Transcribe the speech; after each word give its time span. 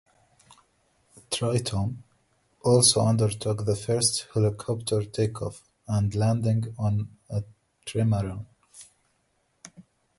"Triton" 1.29 2.01
also 2.63 3.01
undertook 3.05 3.65
the 3.65 3.75
first 3.75 4.25
helicopter 4.33 5.03
take 5.03 5.39
off 5.43 5.61
and 5.87 6.15
landing 6.15 6.73
on 6.79 7.09
a 7.29 7.43
trimaran. 7.85 8.47